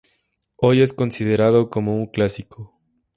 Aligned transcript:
Hoy 0.55 0.81
es 0.81 0.93
considerado 0.93 1.69
como 1.69 1.95
un 1.95 2.07
clásico. 2.07 2.75